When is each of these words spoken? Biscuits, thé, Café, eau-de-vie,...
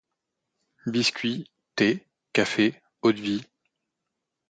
Biscuits, 0.87 1.45
thé, 1.75 2.03
Café, 2.33 2.73
eau-de-vie,... 3.03 3.43